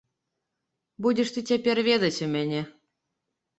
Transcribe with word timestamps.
Будзеш 1.07 1.35
ты 1.35 1.39
цяпер 1.53 1.83
ведаць 1.91 2.13
у 2.29 2.33
мяне. 2.35 2.61